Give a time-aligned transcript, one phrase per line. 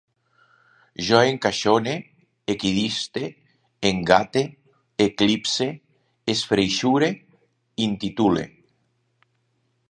[1.07, 1.91] Jo encaixone,
[2.53, 3.23] equidiste,
[3.91, 4.43] engate,
[5.07, 5.69] eclipse,
[6.35, 7.11] esfreixure,
[7.91, 8.49] intitule